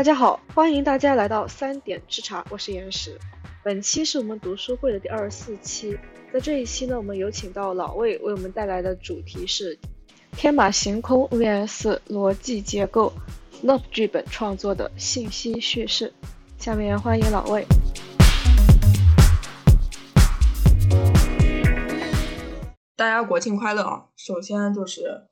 [0.00, 3.18] 大家好，欢迎大家来到三点吃茶，我是岩石。
[3.62, 5.98] 本期是我们读书会的第二十四期，
[6.32, 9.78] 在这一期呢，我们有请到老魏为我们带来的主题是
[10.32, 13.12] 天马行空 vs 逻辑结构
[13.62, 16.10] ，Nope 剧本创作的信息叙事。
[16.56, 17.66] 下面欢迎老魏。
[22.96, 24.06] 大家国庆快乐啊！
[24.16, 25.26] 首先就是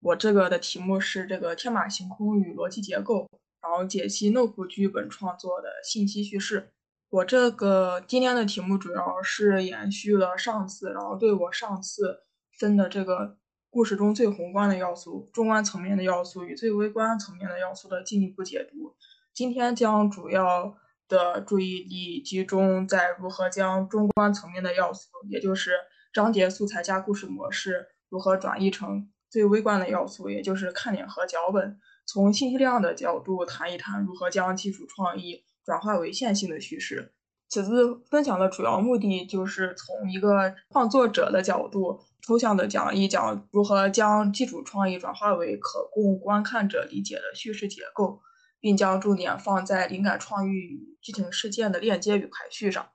[0.00, 3.28] 我这个的题目是这个天马行空与逻辑结构，
[3.66, 6.70] 然后解析 Nope 剧本创作的信息叙事。
[7.08, 12.20] 我这个今天的题目主要是延续了上次，然后对我上次
[12.58, 13.36] 分的这个
[13.70, 18.94] 故事中最宏观的要素、中观层面的要素与最微观层面的要素的进一步解读。
[19.34, 20.76] 今天将主要
[21.08, 25.72] 的注意力集中在如何将中观层面的要素，也就是
[26.12, 31.78] 章节素材加故事模式，如何转译成最微观的要素，也就是看点和脚本。
[32.06, 37.12] 从信息量的角度谈一谈如何将基础创意转化为线性的叙事。
[37.48, 48.22] 此次分享的主要目的就是从一个创作者的角度，抽象的讲一讲如何将基础创意转化为可供观看者理解的叙事结构。
[48.58, 52.88] 并将重点放在灵感创意与剧情事件的链接与排序上。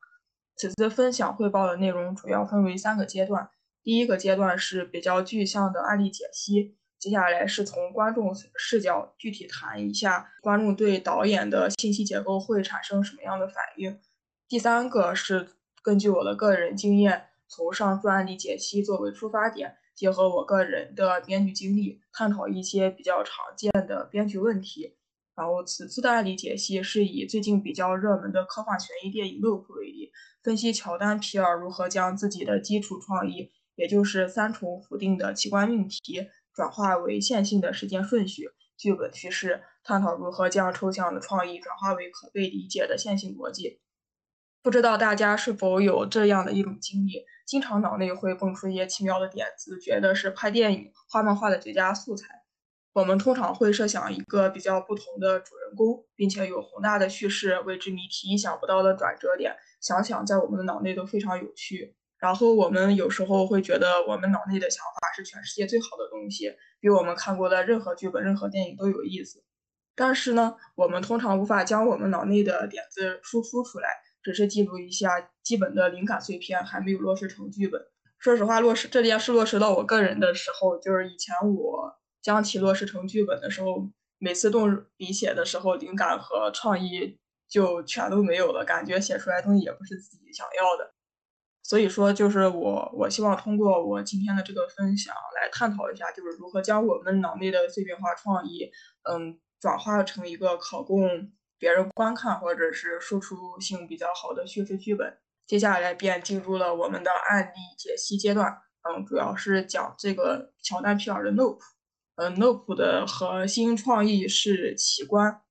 [0.58, 3.50] 此次分享汇报的内容主要分为三个阶段。
[3.82, 14.00] 第一个阶段是比较具象的案例解析，接下来是从观众视角具体谈一下观众对导演的信息结构会产生什么样的反应。
[14.48, 15.50] 第三个是
[15.82, 24.96] 根据我的个人经验，从上述案例解析作为出发点，结合我个人的编剧经历，探讨一些比较常见的编剧问题。
[25.34, 30.12] 然后，此次的案例解析是以最近比较热门的科幻悬疑电影《Loop》为例，
[30.44, 43.80] 分析乔丹皮尔如何将自己的基础创意，也就是三重否定的奇观命题，转化为线性的时间顺序、剧本叙事，探讨如何将抽象的创意转化为可被理解的线性逻辑。
[44.64, 52.44] 不知道大家是否有这样的一种经历，经常脑内会蹦出一些奇妙的点子，觉得是拍电影、画漫画的绝佳素材。
[52.94, 61.96] 我们通常会设想一个比较不同的主人公，并且有宏大的叙事、未知谜题、意想不到的转折点，想想在我们的脑内都非常有趣。
[62.22, 69.44] 然后我们有时候会觉得我们脑内的想法是全世界最好的东西，比我们看过的任何剧本、任何电影都有意思。
[69.96, 73.90] 但是呢，我们通常无法将我们脑内的点子输出出来，
[74.24, 77.82] 只是记录一下基本的灵感碎片，还没有落实成剧本。
[78.20, 81.98] 说实话，落实这件事落实到我个人的时候，就是以前我。
[82.22, 83.90] 将其落实成剧本的时候，
[84.20, 87.18] 每次动笔写的时候，灵感和创意
[87.50, 90.94] 就全都没有了，感觉写出来东西也不是自己想要的。
[91.64, 98.70] 所以说，就是我我希望通过我今天的这个分享来探讨一下，就是如何将我们脑内的碎片化创意，
[99.04, 105.18] 嗯，转化成一个可供别人观看或者是输出性比较好的叙事剧本。
[105.48, 108.58] 接下来便进入了我们的案例解析阶段，
[108.90, 111.60] 嗯，主要是讲这个乔丹皮尔的 Nope。
[112.16, 115.42] 呃，Nope 的核心创意是奇观，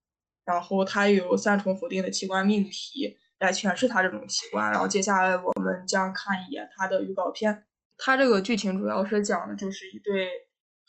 [0.45, 4.71] 然后它有三重否定的奇观命题来诠释它这种奇观。
[4.71, 7.65] 然后接下来我们将看一眼它的预告片。
[7.99, 10.29] 它这个剧情主要是讲的就是一对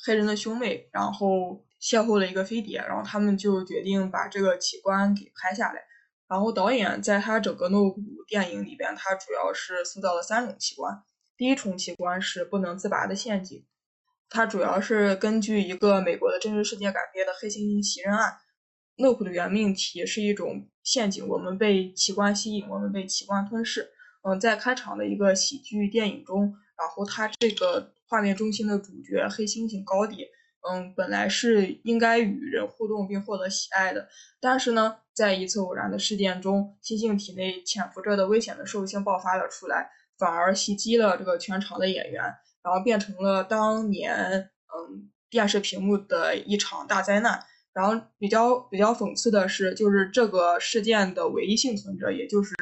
[0.06, 5.82] 黑人的兄妹，然后邂逅了一个飞碟，然后他们就决定把这个奇观给拍下来。
[6.30, 11.04] 然后导演在他整个诺古电影里边，他主要是塑造了三种奇观。
[11.36, 13.66] 第一重奇观是不能自拔的陷阱。
[14.30, 18.38] 它主要是根据一个美国的真实事件改编的黑猩猩袭人案。
[18.98, 23.90] Nope 的原命题是一种陷阱，我们被奇观吸引，我们被奇观吞噬。
[24.24, 30.28] 嗯，在开场的一个喜剧电影中，然后它这个画面中心的主角黑猩猩高迪，
[30.70, 34.08] 嗯，本来是应该与人互动并获得喜爱的，
[34.40, 42.24] 但是呢，在一次偶然的事件中，猩猩体内潜伏着的危险的兽性爆发了出来，反而袭击了这个全场的演员。
[42.64, 47.44] 然后变成了当年嗯电视屏幕的一场大灾难。
[47.74, 52.54] 然后比较比较讽刺的是，就是这个事件的唯一幸存者，也就是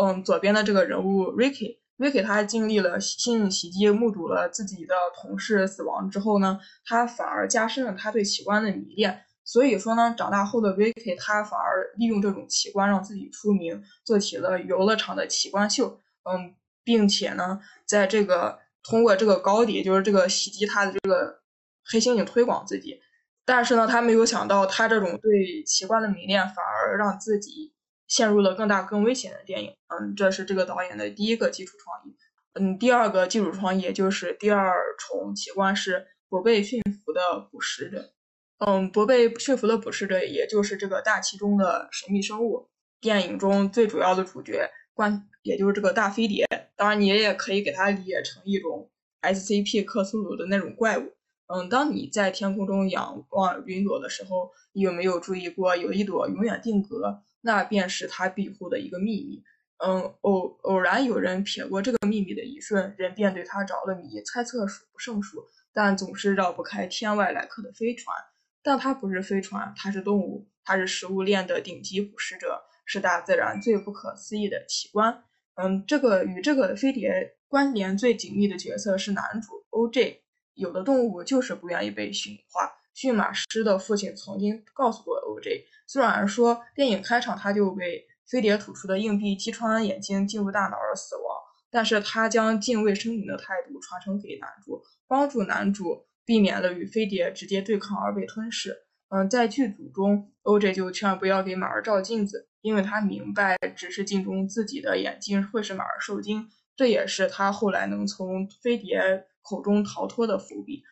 [0.00, 1.78] 嗯左边的这个人物 Ricky。
[1.96, 9.22] Ricky 他经历了性袭击，目睹了自己的同事死亡之后呢，他反而加深了他对奇观的迷恋。
[9.44, 16.00] 所以说呢，长大后的 Ricky 他反而利用这种奇观让自己出名，做起了游乐场的奇观秀。
[16.22, 16.54] 嗯，
[16.84, 21.40] 并且呢，在这个通过这个高迪，就是这个袭击他的这个
[21.84, 23.00] 黑猩猩推广自己，
[23.44, 27.72] 但是呢，他没有想到他这种对奇观的迷恋反而让自己
[28.06, 29.74] 陷入了更大更危险的电影。
[29.88, 32.16] 嗯，这是这个导演的第一个基础创意。
[32.52, 38.12] 嗯，第二个基础创意就是第二重奇观是不被驯服的捕食者。
[38.58, 42.68] 嗯，不被驯服的捕食者，也就是这个大气中的神秘生物。
[43.00, 46.46] 电影中最主要的主角，关也就是这个大飞碟。
[46.76, 48.90] 当然，你也可以给它理解成一种
[49.22, 51.14] SCP 克苏鲁的那种怪物。
[51.52, 57.22] 嗯，当你在天空中仰望云朵的时候，你有没有注意过有一朵永远定格？
[57.40, 59.42] 那便是它庇护的一个秘密。
[59.84, 65.42] 嗯，偶偶然有人瞥过这个秘密的一瞬，人便对它着了迷，猜测数不胜数，
[65.72, 68.14] 但总是绕不开天外来客的飞船。
[68.62, 75.24] 但它不是飞船，它是动物，它是食物链的顶级捕食者，是大自然最不可思议的奇观。
[75.54, 80.20] 嗯，这个与这个飞碟关联最紧密的角色是男主 O.J。
[80.60, 82.70] 有的动物就是不愿意被驯化。
[82.92, 91.24] 驯马师的父亲曾经告诉过 O.J，虽然说电影开场他就被飞碟吐出的硬币击穿眼睛进入大脑而死亡，
[91.70, 98.76] 但是他将敬畏生灵的态度传承给男主，帮助男主避免了与飞碟直接对抗而被吞噬。
[99.08, 110.82] 嗯，在剧组中，O.J 就劝不要给马儿照镜子，因为他明白直视镜中自己的眼睛会使马儿受惊，这也是他后来能从飞碟口中逃脱的伏笔。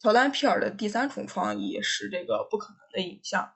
[0.00, 3.52] 乔丹皮尔的第三重创意是这个不可能的影像。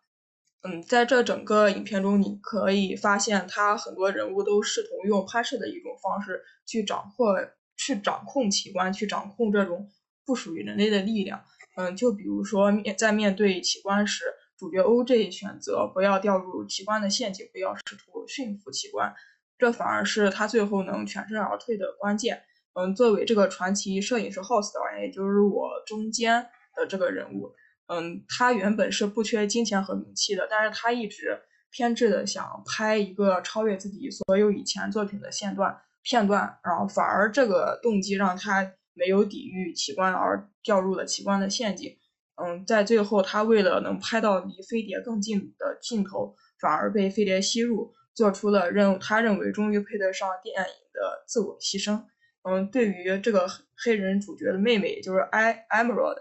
[0.62, 7.36] 嗯，在这整个影片中，你可以发现他很多人物都试图用拍摄的一种方式去掌握、
[7.76, 9.90] 去掌控奇观，去掌控这种
[10.24, 11.44] 不属于人类的力量。
[11.76, 14.24] 嗯，就比如说面在面对奇观时，
[14.56, 19.14] 主角 O.J 选择不要掉入奇观的陷阱，不要试图驯服奇观，
[19.58, 22.44] 这反而是他最后能全身而退的关键。
[22.74, 27.52] 嗯，作为这个传奇摄影师 House 导演，也就是我中间的这个人物。
[27.86, 31.38] 嗯，他原本是不缺金钱和名气的，但是他一直
[31.70, 41.94] 偏执的想拍一个超越自己所有以前作品的线段片段，然后反而这个动机让他没有抵御奇观而掉入了奇观的陷阱。
[42.36, 52.02] 嗯，在最后，他为了能拍到离飞碟更近的镜头，反而被飞碟吸入，做出了认他认为终于配得上电影的自我牺牲。
[52.42, 53.46] 嗯，对于这个
[53.76, 56.18] 黑人主角的妹妹，就是 I Emerald。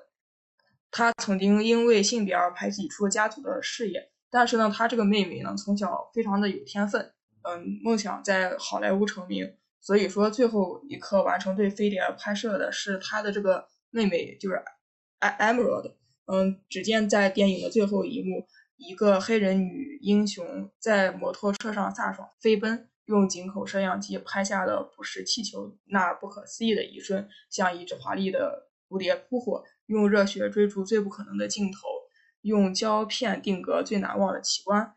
[0.92, 7.14] 她曾经因为性别而排挤出家族的事业，但是呢，她这个妹妹呢，从小非常的有天分，
[7.44, 14.62] 嗯，梦想在好莱坞成名，所以说最后一刻完成对飞碟拍摄的是他的这个妹妹，就是
[15.22, 15.94] Emerald，
[16.26, 18.46] 嗯，只见在电影的最后一幕，
[18.76, 29.64] 一个黑人女英雄在摩托车上飒爽飞奔，用井口摄像机拍下了捕食气球那不可思议的一瞬，像一只华丽的蝴蝶扑火。
[29.88, 31.80] 用热血追逐最不可能的镜头，
[32.44, 34.96] 用胶片定格最难忘的奇观。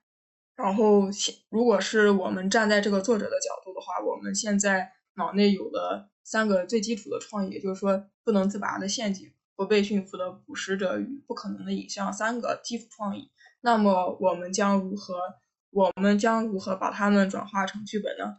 [0.55, 1.09] 然后，
[1.49, 13.33] 如果是我们站在这个作者的角度的话，我们现在脑内有了三个最基础的创意，就是说不能自拔的陷阱、不被驯服的捕食者与不可能的影像三个基础创意。
[13.63, 15.17] 那么，我们将如何？
[15.75, 18.39] 我们将如何把它们转化成剧本呢？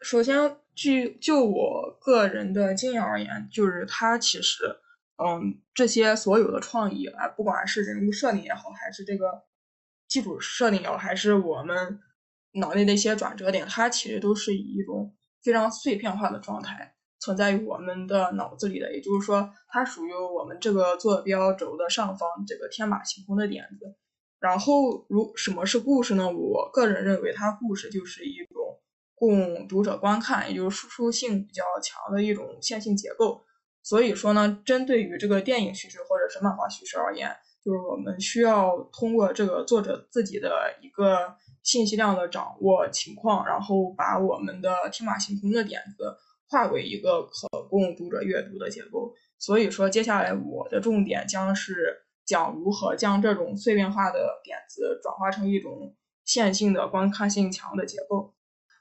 [0.00, 4.78] 首先，据就我个人的经验而言，就是它其实。
[5.16, 9.42] 嗯，这些所有的创意啊，不管是人物设定也好，还是这个
[10.08, 12.00] 基础设定也好，还是我们
[12.52, 18.92] 脑内的一些转折点，它其实都是以一种非常碎片化的状态存在于我们的脑子里的。
[18.92, 23.94] 也就是说，它属于我们这个坐标轴的上方，这个天马行空的点子。
[24.42, 26.28] 然后，如什么是故事呢？
[26.28, 28.80] 我个人认为，它故事就是一种
[29.14, 33.40] 供读者观看，也就是输出性比较强的一种线性结构。
[33.84, 37.30] 所以说呢，针对于这个电影叙事或者是漫画叙事而言，
[37.64, 46.16] 就是我们需要通过这个作者自己的一个信息量的掌握情况，然后把我们的天马行空的点子
[46.48, 49.14] 化为一个可供读者阅读的结构。
[49.38, 52.01] 所以说，接下来我的重点将是
[52.32, 58.32] 讲如何将这种碎片化的点子转化成一种线性的观看性强的结构。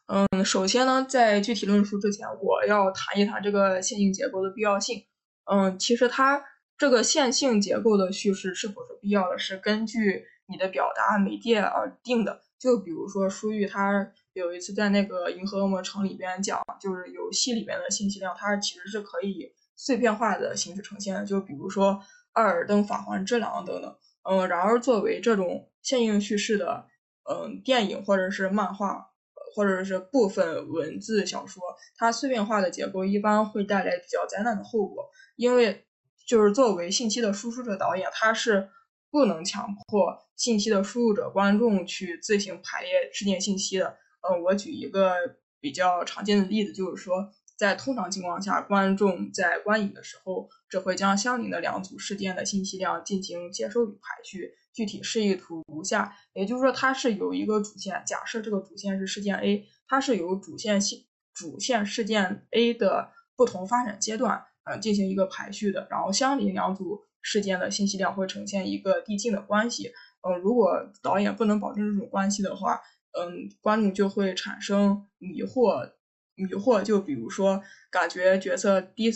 [0.07, 5.03] 嗯，首先呢，在具体论述之前，我要谈一谈这个线性结构的必要性。
[5.43, 6.41] 嗯，其实它
[6.77, 12.41] 这个线性结构的叙事是否是必要的，是根据你的表达媒介而定的。
[12.57, 21.25] 就比如说，舒玉他有一次在那个《银河恶魔城》里边讲，就是游戏里面的信息量，它其实是可以碎片化的形式呈现的。
[21.25, 21.93] 就比如说
[22.33, 23.95] 《艾尔登法环之狼》等等。
[24.23, 26.85] 嗯，然而作为这种线性叙事的，
[27.29, 29.07] 嗯，电影或者是漫画。
[29.53, 31.61] 或者是部分文字小说，
[31.97, 35.85] 它碎片化的结构一般会带来比较灾难的后果，因为
[36.25, 38.69] 就是作为信息的输出者导演，他是
[39.09, 43.97] 不能强迫信息的输入者观众去自行排列事件信息的。
[44.21, 45.15] 嗯，我举一个
[45.59, 47.29] 比较常见的例子，就是说
[47.61, 54.55] 在通常情况下，观众在观影的时候，只会将相邻的两组事件的信息量进行接收与排序。
[54.73, 65.87] 具体示意图如下，也就是说，它是有一个主线，假设这个主线是事件 A，它是由主线信主线事件 A 的不同发展阶段，呃，进行一个排序的。
[65.91, 69.91] 然后相邻两组事件的信息量会呈现一个递进的关系。
[70.27, 75.91] 嗯，如果导演不能保证这种关系的话，嗯，观众就会产生迷惑，
[76.35, 76.81] 迷惑。
[76.81, 79.11] 就比如说，感觉角色低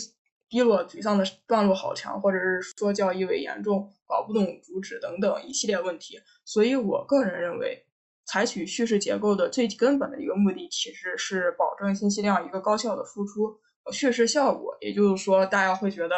[0.48, 6.20] 低落、沮丧的段落好强，或者是说教意味严重，搞不懂主旨等等一系列问题。
[6.44, 7.84] 所以我个人认为，
[8.24, 13.58] 采取叙事结构的最根本的一个目的，其实是保证信息量一个高效的输出，
[13.92, 14.76] 叙事效果。
[14.80, 16.14] 也就是说，大家会觉得。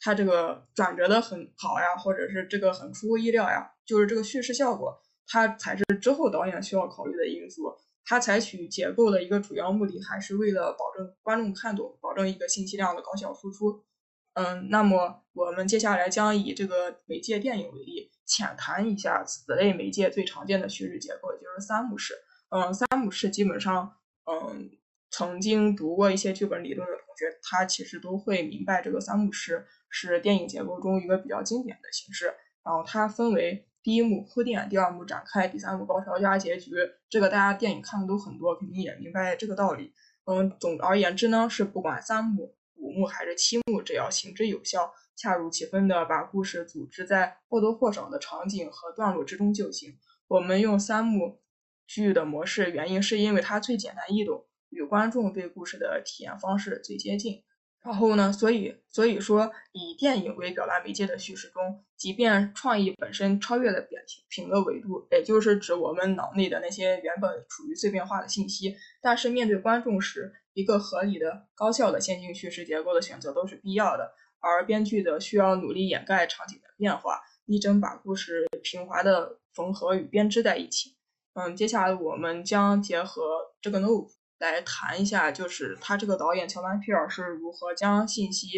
[0.00, 7.74] 它这个转折的很好呀，或者是这个很出乎意料呀，就是这个叙事效果，它才是之后导演需要考虑的因素。
[8.04, 13.84] 它采取结构的一个主要目的，还是为了保证观众看懂，保证一个信息量的高效输出。
[14.34, 22.14] 嗯，那么我们接下来将以这个媒介电影为例，浅谈一下此类媒介最常见的叙事结构，也就是三幕式。
[22.50, 23.96] 嗯，三幕式基本上，
[24.30, 24.70] 嗯，
[25.10, 29.66] 曾经读过一些剧本理论的同学，他其实都会明白这个三幕式。
[29.96, 32.26] 是电影结构中一个比较经典的形式，
[32.64, 36.72] 然后它分为第一幕铺垫，第二幕展开，第三幕高潮加结局。
[37.10, 39.92] 这个大家电影看的都很多，肯定也明白这个道理。
[40.24, 49.98] 嗯，总而言之呢，是不管三幕、五幕还是七幕，只要行之有效，恰如其分的把故事组织在或多或少的场景和段落之中就行。
[50.28, 51.42] 我们用三幕
[51.86, 57.42] 剧的模式，原因是因为它最简单易懂，与观众对故事的体验方式最接近。
[57.84, 58.32] 然后呢？
[58.32, 74.14] 所以，所以说，以电影为表达媒介的叙事中，即便创意本身超越了扁平的维度，也就是指我们脑内的那些原本处于碎片化的信息，但是面对观众时，一个合理的、高效的线性叙事结构的选择都是必要的。
[74.40, 80.96] 而编剧的需要努力掩盖场景的变化，力争把故事平滑的缝合与编织在一起。
[81.34, 83.22] 嗯，接下来我们将结合
[83.60, 84.10] 这个 note。
[84.38, 88.48] 来谈一下，就是他这个导演乔丹皮尔是如何将信息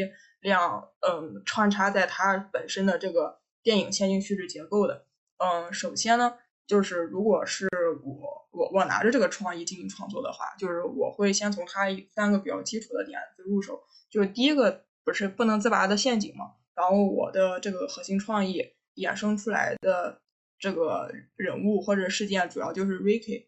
[0.41, 5.07] 量，嗯，穿插在他本身的这个电影线性叙事结构的。
[5.39, 6.35] 嗯，首先呢，
[6.67, 7.69] 就是如果是
[8.03, 13.83] 我我我拿着这个创意进行创作的话，就是我会先从他三个比较基础的点子入手。
[14.09, 20.21] 就是第一个不是不能自拔的陷阱嘛，然后我的这个核心创意衍生出来的
[20.59, 23.47] 这个人物或者事件，主要就是 Ricky。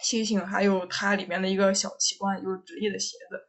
[0.00, 3.40] 星星，还有它里面的一个小奇观，就是直立的鞋子。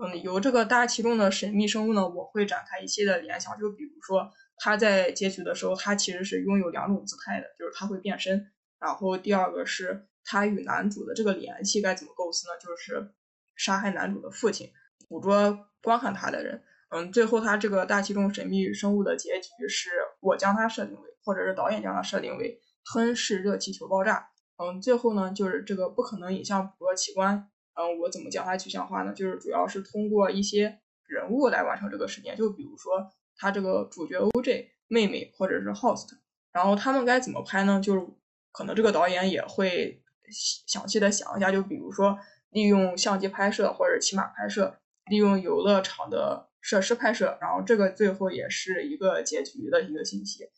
[0.00, 3.58] 嗯，由这个大气中的神秘生物呢，我会展开一系列的联想。
[3.58, 8.52] 就比如说，它在结局的时候，它其实是拥有两种姿态的，就是它会变身。
[8.78, 12.54] 然后第二个是它与男主的这个联系该怎么构思呢？
[12.62, 13.12] 就是
[13.56, 14.70] 杀害男主的父亲，
[15.08, 16.62] 捕捉观看他的人。
[16.90, 24.30] 嗯，最后它这个大气中神秘生物的结局是我将它设定为，或者是导演将它设定为吞噬热气球爆炸。
[24.60, 27.48] 嗯，最后呢，就是这个不可能影像捕捉奇观。
[27.74, 29.14] 嗯，我怎么将它具象化呢？
[29.14, 32.36] 就是主要是通过一些人物来完成这个实验。
[32.36, 36.08] 就比如说，他这个主角 OJ 妹妹，或者是 Host，
[36.50, 37.80] 然后他们该怎么拍呢？
[37.80, 38.04] 就是
[38.50, 41.52] 可能这个导演也会详细的想一下。
[41.52, 42.18] 就比如说，
[42.50, 50.48] 利用相机拍摄或者骑马拍摄，利用游乐场的设施拍摄，然后这个最后也是一个结局的一个信息。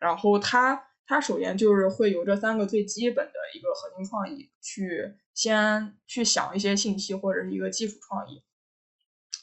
[0.00, 0.88] 然后他。
[1.06, 8.42] 它首先就是会有这三个最基本的一个核心创意，去先去想一些信息或者是一个基础创意，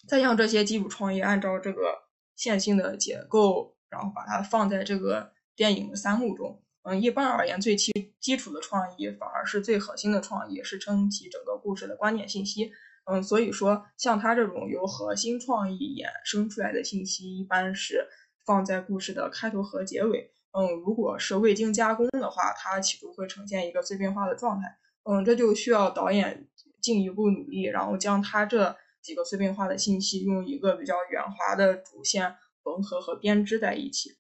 [0.08, 2.00] 再将这些基础创意按照这个
[2.36, 6.64] 线性的结构，然后把它放在这个电影的三幕中。
[6.84, 12.74] 嗯，一般而言，最基基础的创意反而是最核心的创意，是撑起整个故事的关键信息。
[13.06, 18.08] 嗯，所以说像它这种由核心创意衍生出来的信息，一般是
[18.48, 20.34] 放在故事的开头和结尾。
[20.54, 24.78] 嗯，如果是未经加工的话，它起初会呈现一个碎片化的状态。
[25.04, 26.48] 嗯，这就需要导演
[26.82, 34.18] 进一步努力，然后将它这几个碎片化的信息用一个比较圆滑的主线缝合和编织在一起。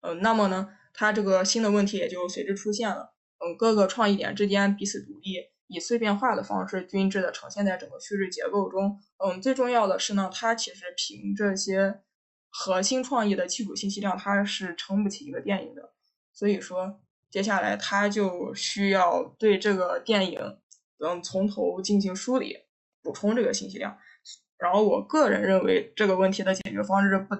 [0.00, 3.14] 嗯，那么呢，它这个新的问题也就随之出现了。
[3.38, 5.34] 嗯，各个创意点之间彼此独立，
[5.66, 9.00] 以碎片化的方式均质的呈现在整个叙事结构中。
[9.18, 12.00] 嗯，最重要的是呢，它其实凭这些。
[12.56, 15.92] 核心创意的基础信息量，它是撑不起一个电影的。
[16.32, 20.40] 所以说，接下来他就需要对这个电影，
[20.98, 22.56] 嗯，从头进行梳理，
[23.02, 23.98] 补充这个信息量。
[24.56, 27.34] 然后，我个人认为这个问题的解决方式不，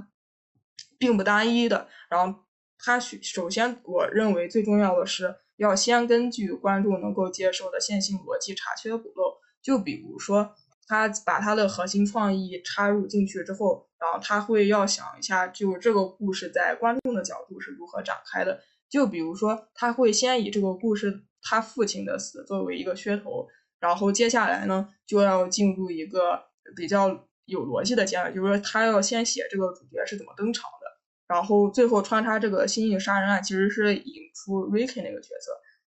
[0.98, 1.88] 并不单一的。
[2.10, 2.40] 然后，
[2.76, 9.38] 他需首先，我认为最重要的是要先根据观众能够接受的线性逻辑查缺补漏。
[9.62, 10.54] 就比如说，
[10.86, 18.60] 他把他的核心创意插入进去之后，然后他会要想一下，就这个故事在观众的角度是如何展开的。
[18.90, 23.48] 就比如说，他会先以这个故事他父亲的死作为一个噱头，
[23.80, 26.40] 然后接下来呢就要进入一个
[26.76, 30.86] 比较有逻辑的阶段，就是说他要先写这个主角是怎么登场的，
[31.26, 35.50] 然后最后穿插这个新颖杀人案，其实是引出 Ricky 那个角色。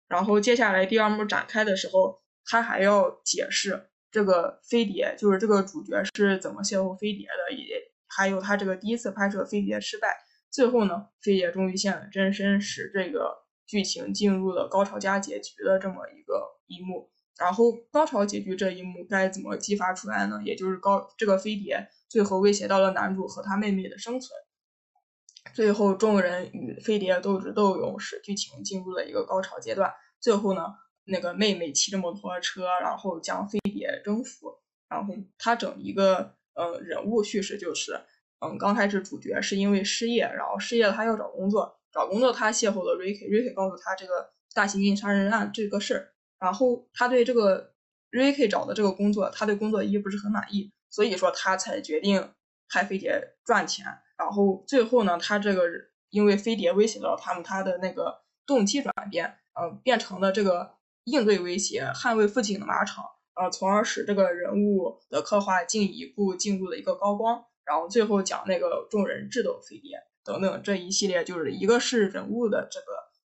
[0.09, 10.17] 然后接下来第二幕展开的时候，他还要解释这个飞碟，就是这个主角是怎么邂逅飞碟的，也还有他这个第一次拍摄飞碟失败。
[10.51, 17.11] 最后呢，飞碟终于现了真身，使这个剧情进入了高潮加结局的这么一个一幕。
[17.39, 20.41] 然后高潮结局这一幕该怎么激发出来呢？
[20.45, 24.31] 也就是高这个飞碟最后威胁到了男主和他妹妹的生存。
[25.55, 29.91] 最后，众人与飞碟斗智斗勇，使剧情进入了一个高潮阶段。
[30.21, 30.67] 最后呢，
[31.11, 34.59] 那个妹妹骑着摩托车，然后将飞碟征服。
[34.89, 38.01] 然后他整一个呃人物叙事就是，
[38.41, 46.13] 嗯，刚开始主角是因为失业，然后失业了他要找工作，找工作他邂逅了 Ricky，Ricky 告诉他这个大猩猩杀人案这个事儿。
[46.41, 47.73] 然后他对这个
[48.11, 52.33] Ricky 找的这个工作，他对工作一不是很满意，所以说他才决定
[52.69, 53.87] 派飞碟赚钱。
[54.17, 55.69] 然后最后呢，他这个
[56.09, 60.75] 因为飞碟威胁到他们，他的那个动机转变，呃，变成了这个
[61.11, 67.45] 应对威胁、捍卫父亲的马场，呃，从而使这个人物的刻画进一步进入了一个高光。
[67.65, 72.87] 然后最后讲那个众人智斗飞碟等等这一系列，就是一个是人物的这个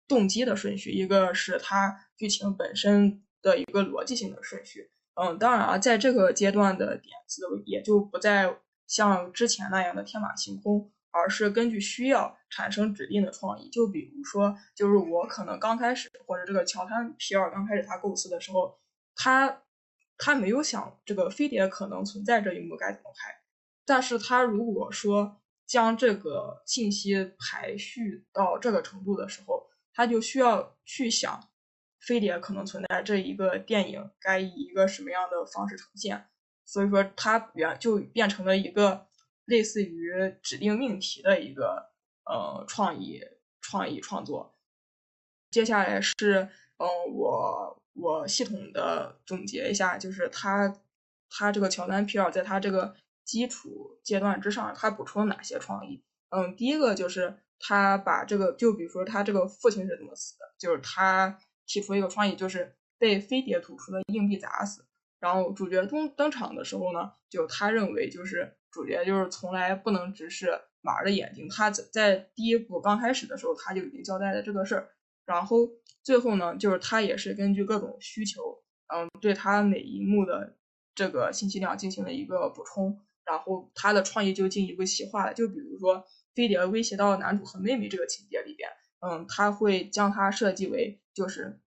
[0.08, 4.90] 动机的顺序，一个是他剧情本身的一个逻辑性的顺序。
[5.16, 8.58] 嗯，当然啊，在这个阶段的点子也就不再。
[8.86, 13.70] 像之前那样的天马行空，而是根据需要产生指定的创意。
[13.70, 18.78] 就比如说，就是我可能刚开始，或者这个乔丹皮尔刚开始他构思的时候，
[19.16, 19.62] 他
[20.18, 23.42] 他没有想这个飞碟可能存在这一幕该怎么拍。
[23.86, 31.50] 但是他如果说将这个信息排序到这个程度的时候，他就需要去想
[32.00, 36.26] 飞碟可能存在这一个电影该以一个什么样的方式呈现。
[36.66, 39.06] 所以说，它原就变成了一个
[39.46, 41.92] 类似于指定命题的一个
[42.26, 43.22] 呃创意
[43.62, 44.56] 创意创作。
[45.52, 50.82] 接下来是嗯，我我系统的总结一下，就是他
[51.30, 56.04] 他这个乔丹皮尔在他这个基础阶段之上，他补充了哪些创意？
[56.30, 64.86] 嗯，第一个就是他把这个，就比如说他这个父亲是怎么死的，就是他提出一个创意，就是被飞碟吐出的硬币砸死。
[65.20, 71.48] 然后主角登登场的时候呢，就他认为就是主角就是从来不能直视马儿的眼睛。
[71.48, 74.90] 他在在第一部刚开始的时候他就已经交代了这个事儿。
[75.26, 75.70] 然后
[76.02, 78.42] 最后呢，就是他也是根据各种需求，
[78.88, 80.58] 嗯，对他每一幕的
[80.96, 83.00] 这个信息量进行了一个补充。
[83.24, 85.34] 然后他的创意就进一步细化了。
[85.34, 91.62] 就比如说飞碟威胁到男主和妹妹这个情节里边，嗯，他会将它设计为就是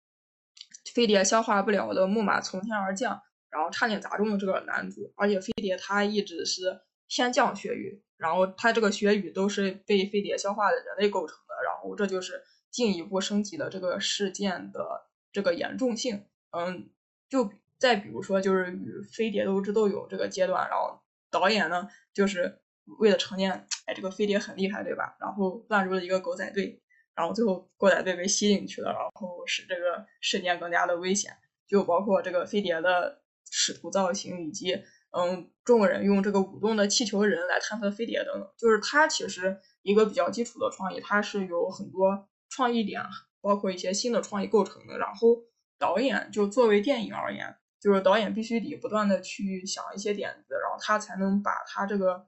[0.92, 3.23] 飞碟消化不了的木马从天而降。
[3.49, 16.25] 然后差点砸中了这个男主，而且飞碟他一直是天降血雨，然后他这个血雨都是被飞碟消化的人类构成的，然后这就是进一步升级了这个事件的这个严重性。
[16.51, 16.90] 嗯，
[17.29, 22.61] 就再比如说就是与飞碟斗智斗勇这个阶段，然后导演呢就是
[22.99, 25.16] 为了呈现，哎，这个飞碟很厉害，对吧？
[25.21, 26.83] 然后乱入了一个狗仔队，
[27.14, 31.33] 然后最后狗仔队被吸进去了，然后使这个事件更加的危险，
[31.69, 33.23] 就包括这个飞碟的。
[33.49, 34.77] 使徒造型以及
[35.16, 43.02] 嗯，众人用这个舞动的气球人来探测飞碟等等，就是它其实一个比较基础的创意，它是有很多创意点，
[43.40, 44.98] 包括一些新的创意构成的。
[44.98, 45.38] 然后
[45.79, 52.26] 导演就作为电影而言，就是导演必须得不断的去想一些点子，然后他才能把他这个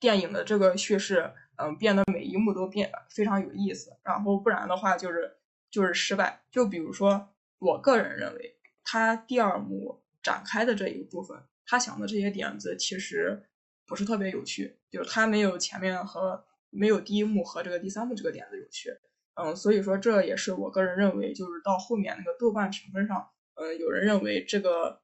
[0.00, 3.96] 电影的这个叙事，嗯，变得每一幕都变非常有意思。
[4.02, 5.36] 然后不然的话就是
[5.70, 6.42] 就是失败。
[6.50, 7.28] 就比如说，
[7.60, 10.02] 我个人认为他第二幕。
[10.22, 13.48] 展开的这一部分，他想的这些点子其实
[13.84, 18.96] 不是特别有趣，就是他没有前面和没有第一幕和这个第三幕这个点子有趣，
[19.34, 25.00] 嗯，所以说这也是我个人认为，就是到后面那个豆瓣评分上，嗯，有人认为这个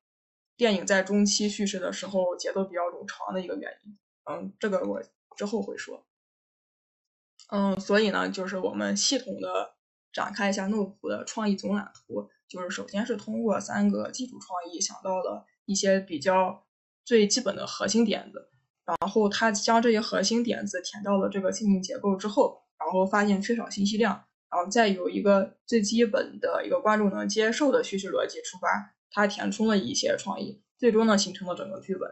[0.56, 3.98] 电影在中期叙事的时候节奏比较冗长的一个原因，
[4.30, 5.02] 嗯，这个我
[5.36, 6.06] 之后会说，
[7.50, 9.74] 嗯，所以呢，就是我们系统的
[10.12, 12.30] 展开一下诺普的创意总览图。
[12.48, 16.64] 就是首先是通过三个基础创意想到了一些比较
[17.04, 18.50] 最基本的核心点子，
[18.84, 32.10] 然后他将这些核心点子填到了这个线性结构之后，然后发现缺少信息量，然后再有一个最基本的一个观众能接受的叙事逻辑出发，他填充了一些创意，最终呢形成了整个剧本。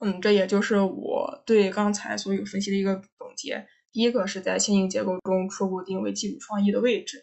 [0.00, 3.66] 嗯，这也就是我对刚才所有分析的一个总结。
[3.92, 7.18] 第一个是在线性结构中初步定位基础创意的位置；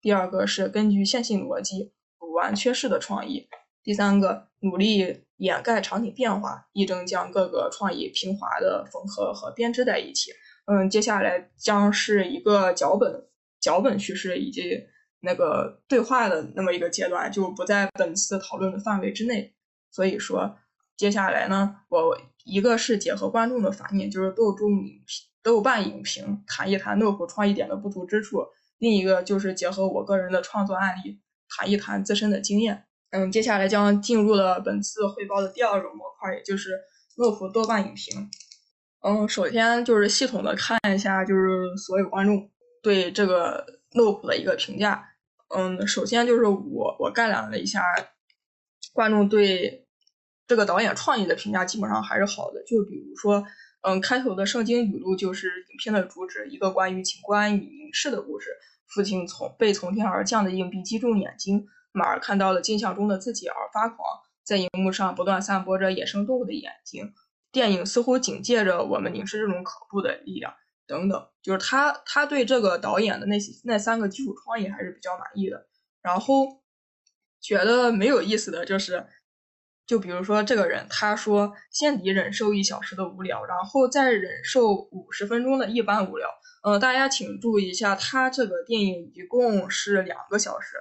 [0.00, 3.46] 第二个是根据线性逻辑补完缺失的创意；
[3.84, 10.32] 第三个努力掩盖场景变化，力争将各个创意平滑的缝合和编织在一起。
[10.64, 13.28] 嗯，接下来将是一个脚本、
[13.60, 14.86] 脚本叙事以及
[15.20, 19.54] 那个对话的那么一个阶段，就不在本次讨论的范围之内。
[19.90, 20.56] 所以说，
[20.96, 25.02] 接下来呢，我一个是结合观众的反应，就是豆中影、
[25.42, 28.38] 豆瓣影评谈一谈 Nope 创意点的不足之处；
[28.78, 32.86] 另一个就是结合我个人的创作案例，谈一谈自身的经验。
[33.14, 36.72] 嗯，接下来将进入了本次汇报的第二个模块，也就是
[37.16, 38.28] Nope 豆瓣影评。
[39.02, 42.50] 嗯，首先就是系统的看一下，就是所有观众
[42.82, 45.10] 对这个 Nope 的一个评价。
[45.54, 47.80] 嗯，首先就是我我概览了一下
[48.92, 49.86] 观众对
[50.48, 52.64] 这个导演创意的评价，基本上还是好的。
[52.64, 53.46] 就比如说，
[53.82, 58.50] 嗯，开头的圣经语录就是影片的主旨，一个关于警官与凝视的故事。
[58.88, 63.98] 父亲从被从天而降的硬币击中眼睛，马儿看到了镜像中的自己而发狂，
[64.42, 67.14] 在荧幕上不断散播着野生动物的眼睛。
[67.52, 70.52] 电影似乎警戒着我们凝视这种可怖的力量，
[70.88, 75.68] 等等，就是他他对这个导演的那些那三个基础创意还是比较满意的。
[76.02, 76.62] 然后
[77.40, 79.06] 觉得没有意思的就是，
[79.86, 86.28] 就比如说这个人，他说先得忍受一小时的无聊，然后再忍受五十分钟的一般无聊。
[86.64, 90.76] 嗯，大家请注意一下，他这个电影一共是两个小时。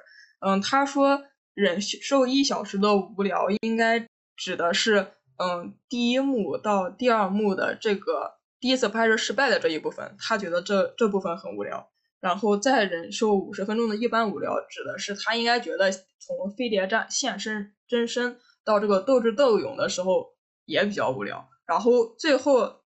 [0.45, 5.07] 嗯，他说忍受一小时的无聊，应该指的是。
[5.35, 11.89] 嗯，第一幕到第二幕的这个第一次拍摄失败的这一部分，他觉得这这部分很无聊，
[12.21, 20.27] 然后再忍受五十分钟的一般无聊，指的是他应该觉得从飞碟战现身真身到这个斗智斗勇的时候
[20.65, 22.83] 也比较无聊，然后最后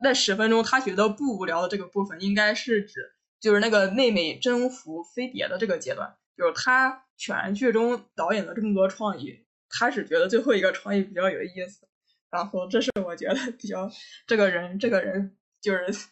[0.00, 11.88] 那十分钟他觉得不无聊的这个部分，应该是指就是那个妹妹征服飞碟的这个阶段，就是他全剧中导演的这么多创意，他只觉得最后一个创意比较有意思。
[12.30, 13.90] 然后这是我觉得比较
[14.24, 16.08] 这个人这个人就是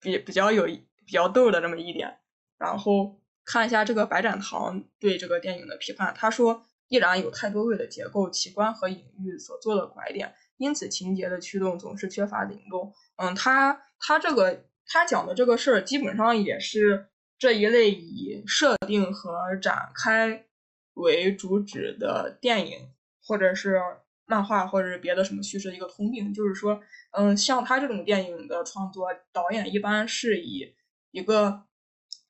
[0.00, 2.18] 比比较有比较逗的这么一点。
[2.56, 12.94] 然后看一下这个白展堂对这个电影的批判，他说依然有太多为了结构、奇观和隐喻所做的拐点，因此情节的驱动总是缺乏灵动。
[13.16, 17.09] 嗯，他他这个他讲的这个事儿基本上也是
[17.40, 20.46] 这一类以设定和展开
[20.94, 22.92] 为主旨的电影，
[23.26, 23.80] 或者是。
[24.26, 30.72] 漫画或者是别的什么叙事的一个通病，就是说，嗯，像他这种电影的创作，导演一般是以
[31.10, 31.64] 一个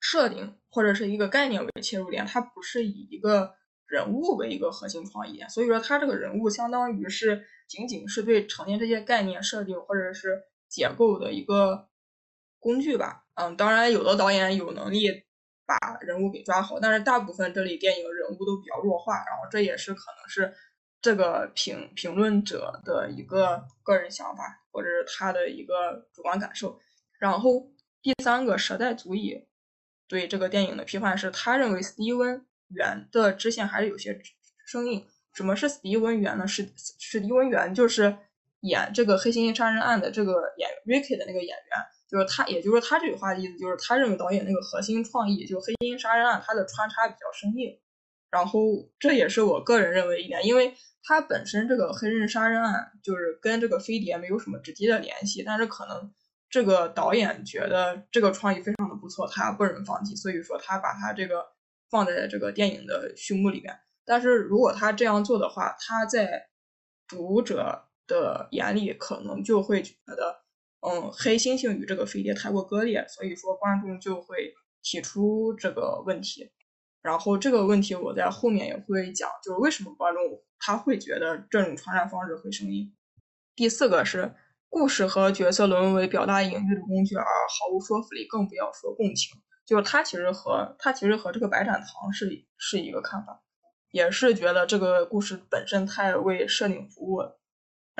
[0.01, 3.55] 设定或者是一个概念为切入点，他不是以一个
[3.87, 11.90] 人物为一个核心创意，所以说他这个人物相当于是仅仅是对呈现这些概念设定或者是结构的一个
[12.59, 13.20] 工具吧。
[13.35, 15.25] 嗯，当然有的导演有能力
[15.66, 20.55] 把人物给抓好，但是大部分这里电影人物都比较弱化，然后这也是可能是。
[21.03, 26.79] 这个评评论者的一个个人想法，或者是他的一个主观感受。
[27.19, 29.49] 然后第三个，舍代足以
[30.07, 34.21] 对这个电影的批判是，他认为斯蒂文元的支线还是有些
[34.66, 35.07] 生硬。
[35.33, 36.47] 什么是斯蒂文元呢？
[36.47, 38.14] 是史蒂文元就是
[38.61, 41.79] 演这个黑猩猩杀人案的这个演 Ricky 的那个演员，
[42.11, 47.79] 就是他，也就是说他这句话的意思就是他认为导演那个核心创意，就黑猩猩杀人案，它的穿插比较生硬。
[48.31, 48.61] 然后
[48.99, 50.75] 这也是我个人认为一点，因为。
[51.03, 56.12] 它本身这个黑人杀人案就是跟这个飞碟没有什么直接的联系，但是可能
[56.51, 61.46] 这个导演觉得这个创意非常的不错，他不忍放弃，所以说他把他这个
[61.88, 63.75] 放在这个电影的序幕里面。
[64.05, 66.51] 但是如果他这样做的话，他在
[67.09, 70.42] 读者的眼里可能就会觉得，
[70.81, 76.51] 嗯，黑猩猩与这个飞碟太过割裂，所以说观众就会提出这个问题。
[77.03, 80.23] 然后这个问题我在后面也会讲，就是为什么观众
[80.59, 82.95] 他会觉得这种传染方式会生硬。
[83.57, 84.35] 第四个是
[84.69, 89.38] 故事和角色沦为表达隐喻的工具而毫无说服力，更不要说共情。
[89.66, 93.43] 就是他其实和他其实和这个白展堂是是一个看法，
[93.93, 97.39] 也是觉得这个故事本身太为设定服务了。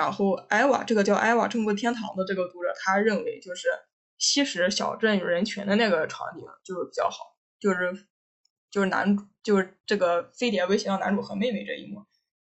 [0.01, 3.69] 然后艾娃这个叫艾娃征服天堂的这个读者，他认为就是
[4.19, 8.07] 吸食小镇人群的那个场景就是比较好，就是。
[8.73, 12.05] 就是男主，就是这个飞碟威胁到男主和妹妹这一幕，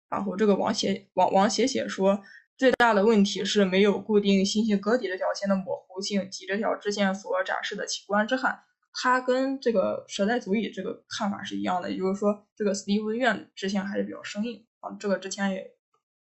[0.09, 2.21] 然后这个王写王王写写说，
[2.57, 8.59] 最大的问题是没有固定星星格底这条线的模糊性及这条支线所展示的奇观之憾。
[8.93, 14.91] 他跟这个蛇代足以这个看法是一样的，也就是说，这个史蒂文院支线还是比较生硬啊。
[14.99, 15.71] 这个之前也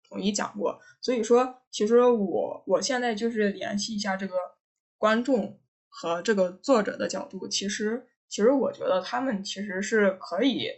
[0.09, 0.79] 统一讲过。
[1.01, 4.35] 所以说，其实我我现在就是联系一下这个
[4.97, 10.69] 观众和这个作者的角度，其实其实我觉得他们其实是可以，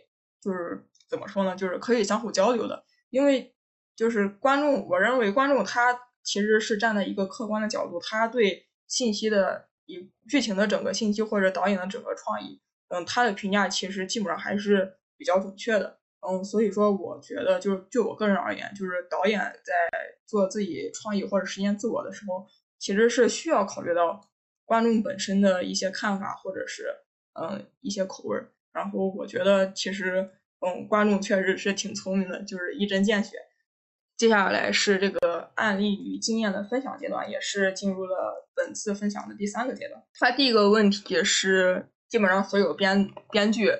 [0.41, 3.55] 就是怎么说呢，就是可以相互交流的，因为
[3.95, 15.98] 就是观众，我认为观众他其实是站在一个客观的角度，他对信息的一剧情的整个信息或者导演的整个创意，嗯，他的评价其实基本上还是比较准确的。
[16.21, 19.73] 嗯，所以说我觉得，就是就我个人而言，就是导演在
[20.25, 22.45] 做自己创意或者实现自我的时候，
[22.77, 24.19] 其实是需要考虑到
[24.65, 26.93] 观众本身的一些看法或者是
[27.33, 28.51] 嗯一些口味儿。
[28.73, 30.29] 然后我觉得其实
[30.59, 33.37] 嗯观众确实是挺聪明的，就是一针见血。
[34.17, 40.03] 接下来是这个案例与经验的分享阶段，也是进入了本次分享的第三个阶段。
[40.19, 43.71] 它第一个问题是基本上所有编编剧。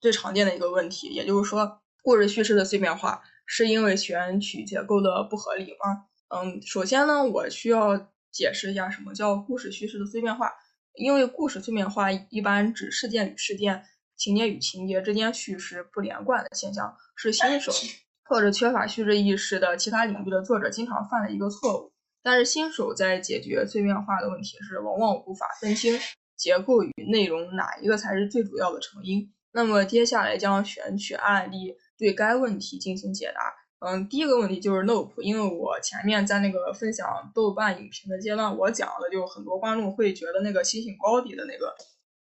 [0.00, 6.06] 最常见的一个问题，也就是说，故事叙事的碎片化是因为选取结构的不合理吗？
[6.28, 10.52] 嗯，首先呢，我需要解释一下什么叫故事叙事的碎片化。
[10.94, 13.84] 因为故事碎片化一般指事件与事件、
[14.16, 17.72] 情节与情节之间叙事不连贯的现象，是新手
[18.28, 21.92] 或者缺乏叙事意识的其他领域的作者经常犯的一个错误。
[22.22, 25.98] 但是新手在解决碎片化的问题时，往往无法分清
[26.36, 29.32] 结构与内容哪一个才是最主要的成因。
[29.52, 33.54] 那么接下来将选取案例对该问题进行解答。
[33.80, 41.74] 嗯，第一个问题就是 Nope，因为我前面在那个分享豆瓣影评的阶段，我讲了，就很多观众会觉得那个星星高迪的那个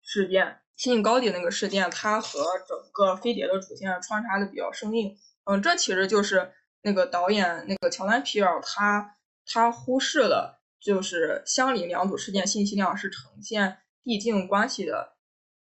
[0.03, 5.17] 事件，星星高迪那个事件，它和整个飞碟的主线穿插的比较生硬。
[5.45, 15.15] 嗯，这其实就是那个导演那个乔丹皮尔他他忽视了，就是相邻两组事件信息量是呈现递进关系的。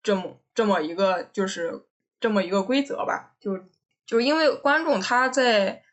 [0.03, 1.85] 这么这么一个就是
[2.19, 3.59] 这么一个规则吧，就
[4.05, 5.83] 就因为观众他在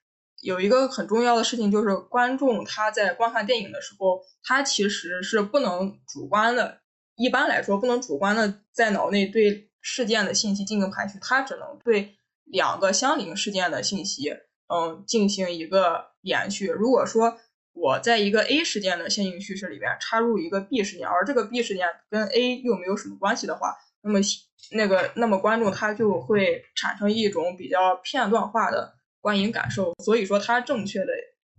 [0.41, 6.81] 有一个很重要的事情，就是观众他在观看电影的时候，他其实是不能主观的，
[7.17, 14.37] 一般来说不能主观的在脑内对事件的信息进行排序，他只能对两个相邻事件的信息，
[14.69, 16.67] 嗯，进行一个连续。
[16.67, 17.39] 如果说
[17.73, 23.77] 我在一个 A 事件的线性叙事里边插入一个 B 事件，而这个 B 事件跟 A 又没有什么关系的话。
[24.09, 24.21] 那么
[24.73, 29.93] 那个，那么观众他就会产生一种比较片段化的观影感受。
[30.03, 31.13] 所以说，他正确的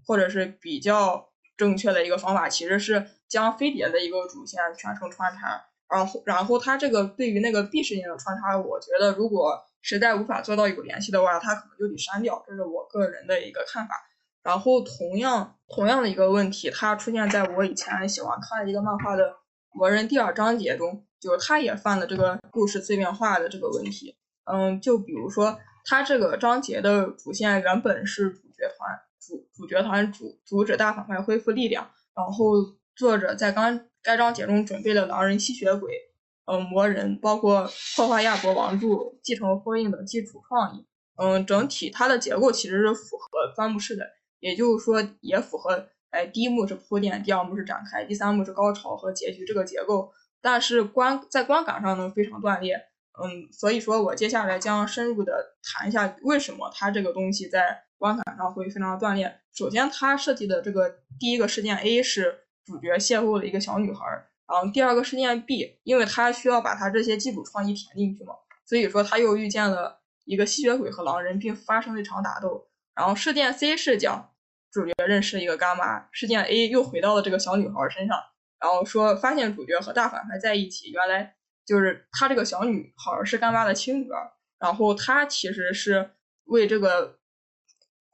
[0.06, 5.64] 或者是比较正确的一个方法，其实是将飞碟的一个主线全程穿插。
[5.88, 12.44] 然后，然后他这个对于那个 B 事件的穿插，我觉得如果实在无法做到有联系的话，他可能就得删掉。
[12.48, 13.96] 这是我个人的一个看法。
[14.42, 19.30] 然后，同样同样的一个问题，它出现在我以前喜欢看一个漫画的
[19.72, 21.06] 《魔人》第二章节中。
[21.20, 32.54] 就是他也犯了这个故事碎片化的这个问题，嗯，就比如说他这个章节的主线原本是主角团主主角团主阻止大反派恢复力量，然后
[32.96, 35.92] 作者在刚该章节中准备了狼人吸血鬼，
[36.46, 40.86] 嗯，魔人，包括破坏亚伯王柱、继承封印的基础创意，
[41.18, 44.06] 嗯，整体它的结构其实是符合三幕式的，
[44.40, 50.12] 也就是说也符合，哎，第一幕是铺垫，第二幕是展开，第三幕是高潮和结局这个结构。
[50.42, 52.76] 但是观在观感上呢非常断裂，
[53.22, 59.40] 嗯，所以说我接下来将深入的谈一下为什么它这个东西在观感上会非常断裂。
[59.54, 64.06] 首先，它设计的这个第一个事件 A 是主角邂逅了一个小女孩，
[64.48, 68.34] 然后第二个事件 B，因为他需要把他这些基础创意填进去嘛，
[68.66, 72.70] 所以说他又遇见了一个吸血鬼和狼人，并发生了一场打斗。
[72.96, 74.32] 然后事件 C 是讲
[74.72, 78.18] 主角认识了一个干妈，事件 A 又回到了这个小女孩身上。
[78.60, 86.12] 然后说发现主角和大反派在一起，原来就是他这个小女孩是干妈的亲女儿，然后他其实是
[86.46, 87.20] 为这个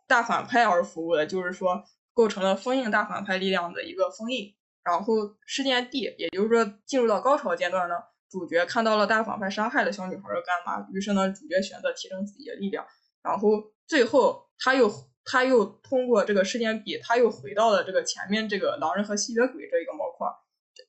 [0.08, 4.54] 大反派而服务的，就是说构成了封印大反派力量的一个封印。
[4.84, 7.96] 然后事件 D，也就是说进入到高潮阶段呢，
[8.30, 12.86] 主角看到了大反派杀害了小女孩的干妈，于是呢主角选择提升自己的力量，
[13.24, 13.50] 然后
[13.88, 14.92] 最后他又。
[15.26, 20.28] 他又通过这个事件 B，他又回到了这个前面这个狼人和吸血鬼这一个模块。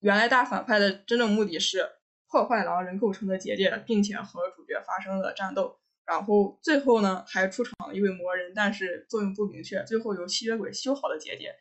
[0.01, 1.89] 原来大反派的真正目的是
[2.29, 5.79] 破坏狼人构成的结界，并且和主角发生了战斗。
[6.05, 9.83] 然后最后呢，还出场了一位魔人，但是作用不明确。
[9.85, 11.55] 最后由吸血鬼修好了结界。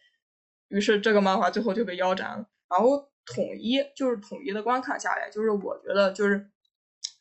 [0.68, 2.46] 于是这个漫画最后就被腰斩了。
[2.70, 6.52] 然后统一就是统一的观看下来，就是我觉得就是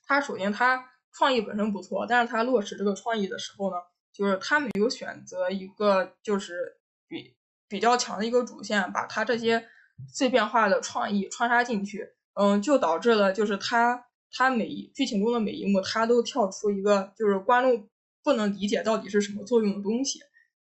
[0.04, 3.76] 他首先他创意本身不错，但是他落实这个创意的时候呢。
[4.14, 6.76] 就是他没有选择一个就是
[7.08, 7.34] 比
[7.68, 9.66] 比较强的一个主线，把他这些
[10.06, 17.88] 碎片化的创意穿插进去，嗯，就导致了就是他他每一剧情中的每一幕，他都跳出一个就是观众
[18.22, 20.20] 不能理解到底是什么作用的东西，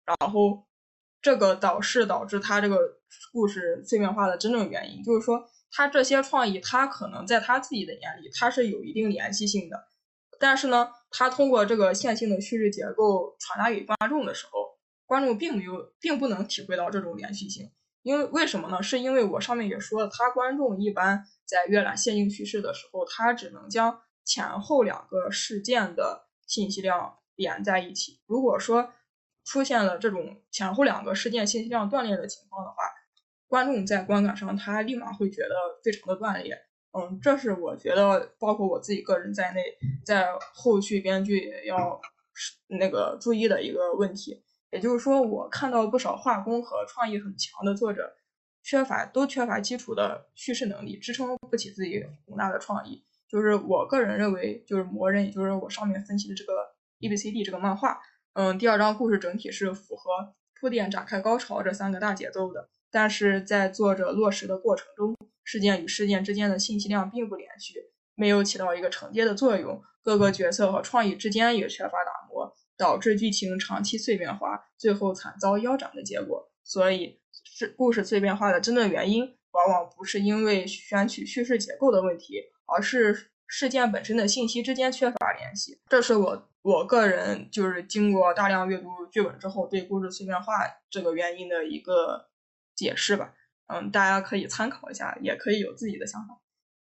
[0.05, 0.67] 然后
[1.23, 2.79] 这个导是导致他这个
[3.33, 9.87] 故事碎片化的真正原因，就是说他这些创意，他可能在他自己的眼里，他是有一定联系性的，
[10.39, 14.77] 但是呢，他通过这个线性的叙事结构传达给观众的时候，
[15.07, 17.71] 观众并没有，并不能体会到这种连续性。
[18.03, 18.83] 因为为什么呢？
[18.83, 28.21] 是因为我上面也说了，他观众一般在阅览线性叙事的时候，他只能将前后两个事件的信息量连在一起。
[28.27, 28.93] 如果说
[29.45, 32.77] 出现了这种前后两个事件信息量断裂的情况的话，
[33.49, 36.59] 观众在观感上他立马会觉得非常的断裂。
[36.97, 39.63] 嗯，这是我觉得包括我自己个人在内，
[40.05, 42.01] 在后续编剧也要
[42.69, 44.43] 那个注意的一个问题。
[44.71, 48.15] 也就是说，我看到不少画工和创意很强的作者，
[48.63, 53.05] 缺乏都缺乏基础的叙事能力，支撑不起自己宏大的创意。
[53.29, 56.53] 就是我个人认为，就是《魔人》，也就是我上面分析的这个
[56.99, 58.01] E B C D 这个漫画，
[58.35, 67.75] 嗯，第二章故事整体是符合铺垫、展开、高潮这三个大节奏的，但是在作者落实的过程中，事件与事件之间的信息量并不连续，
[68.15, 72.57] 没有起到一个承接的作用，各个角色和创意之间也缺乏打磨。
[72.79, 76.51] 导致剧情长期碎片化，最后惨遭腰斩的结果。
[76.65, 85.79] 所以，是故事碎片化的真正原因，往往不是因为选取叙事结构的问题，而是事件本身的信息之间缺乏联系。
[85.91, 90.53] 这是我我个人就是经过大量阅读剧本之后对故事碎片化
[90.91, 92.27] 这个原因的一个
[92.77, 93.35] 解释吧。
[93.67, 96.39] 嗯，大家可以参考一下，也可以有自己的想法。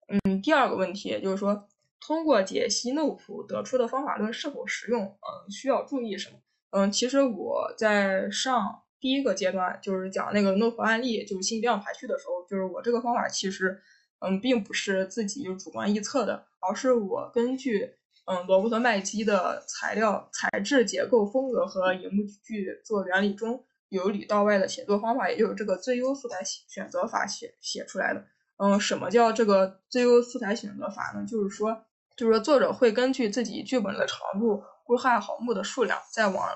[0.09, 1.67] 嗯，第二个问题就是说。
[1.99, 5.03] 通过解析 n o 谱得出的方法论是否实用？
[5.03, 6.37] 嗯，需要注意什么？
[6.69, 13.81] 嗯，其实我在上第一个阶段就是讲那个 n o 谱案例，就是信息量排序的时候，就是我这个方法其实，
[14.19, 17.95] 嗯，并不是自己主观臆测的，而是我根据
[18.25, 28.25] 嗯罗伯特麦基的材料、材质、结构、风格和荧幕剧作原理中由里到外的写作方法，也就是这个最优素材选择法写写出来的。
[28.57, 31.25] 嗯，什么叫这个最优素材选择法呢？
[31.27, 31.83] 就是说。
[32.15, 36.47] 就是说，作者会根据自己剧本的长度规划好幕的数量，再往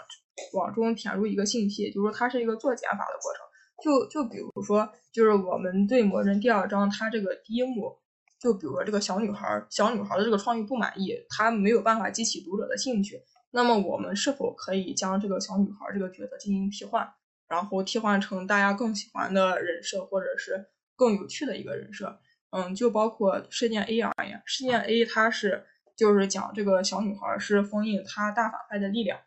[0.54, 3.46] 往中填入一个信息，就是说它是一个做减法的过程。
[3.84, 7.96] 就就比如说，就是我们对《魔人》第二章它这个第一幕，
[8.40, 13.22] 就比如说这个小女孩，小女孩的这个创意不满意，她没有办法激起读者的兴趣。
[13.52, 17.08] 那么我们是否可以将这个小女孩这个角色进行替换，
[17.52, 22.18] 然后替换成大家更喜欢的人设，或者是更有趣的一个人设？
[22.52, 25.66] 嗯，就包括事件 A 而言，事件 A 它是
[25.98, 29.20] 就是讲这个小女孩是封印她大反派的力量。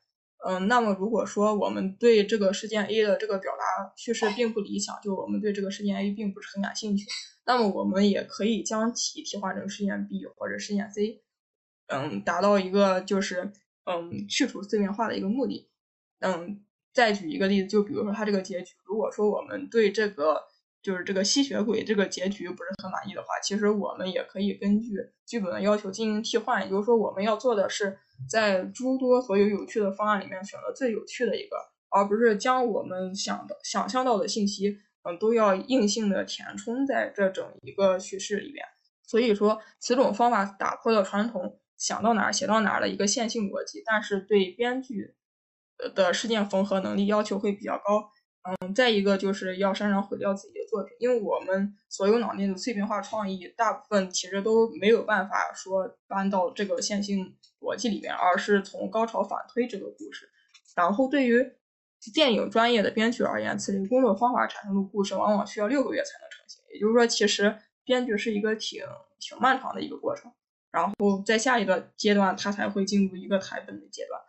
[0.47, 7.07] 嗯，那么如果说我们对这个事件 A 的这个表达叙事并不理想，就我们对这个事件 A 并不是很感兴趣，
[7.47, 11.23] 那么我们也可以将其替换成事件 B 或者事件 C，
[11.89, 13.53] 嗯，达到一个就是
[13.85, 15.71] 嗯去除碎片化的一个目的。
[16.21, 16.64] 嗯，
[16.95, 20.45] 再举一个例子，就比如说它这个结局，如果说我们对这个。
[20.85, 24.91] 就是这个吸血鬼这个结局不是很满意的话，其实我们也可以根据
[25.25, 26.63] 剧本的要求进行替换。
[26.63, 27.97] 也就是说，我们要做的是
[28.29, 31.57] 在诸多所有有趣的方案里面选择最有趣的一个，
[31.89, 38.63] 而不是将我们想的想象到的信息，嗯，都要硬性的填充在这整一个叙事里边。
[39.07, 45.15] 所以说，此种方法打破了传统想到哪儿写到哪儿的一个线性逻辑，但是对编剧
[45.95, 48.11] 的事件缝合能力要求会比较高。
[48.61, 60.29] 嗯，再一个就是要擅长毁掉自己的作品，因为我们所有脑内的碎片化创意，大部分其实都没有办法说搬到这个线性逻辑里面，而是从高潮反推这个故事。
[60.77, 61.43] 然后对于
[62.13, 66.63] 电影专业的编剧而言，此类工作方法产生的故事往往需要六个月才能成型。
[66.75, 68.85] 也就是说，其实编剧是一个挺
[69.19, 70.31] 挺漫长的一个过程。
[70.71, 74.21] 然后在下一个阶段，他才会进入一个台本的阶段。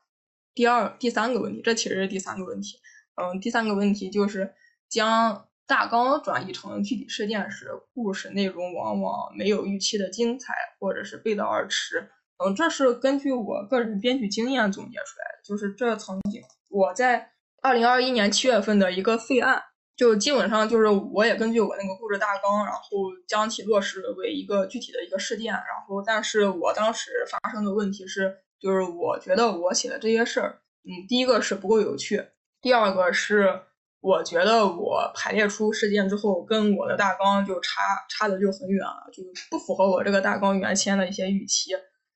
[0.56, 2.80] 第二、第三个问题，这其实是第三个问题。
[3.22, 4.54] 嗯，第三个问题就是
[4.90, 12.10] 将大纲转移成具体事件时，故事内容往往没有预期的精彩，或者是背道而驰。
[12.38, 15.44] 嗯，这是根据我个人编剧经验总结出来的。
[15.44, 19.62] 就是这曾经我在二零二一年七月份的一个废案，
[19.96, 22.82] 就基本上就是我也根据我那个故事大纲，然后
[23.28, 25.54] 将其落实为一个具体的一个事件。
[25.54, 32.30] 然后，但是我当时发生的问题是，就是我觉得我写的这些事儿，嗯，第一个是不够有趣。
[32.62, 33.62] 第二个是，
[34.02, 41.72] 我觉得我排列出事件之后，跟我的大纲就差差的就很远了，就不符合我这个大纲原先的一些预期。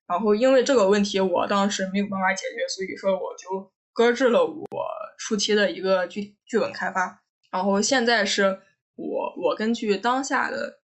[0.06, 4.66] 然后因为这个问题，我当时没有办法解决，所以说我就搁置了我
[5.18, 7.22] 初期的一个剧剧本开发。
[7.52, 8.60] 然后现在是
[8.96, 10.80] 我我根据当下的，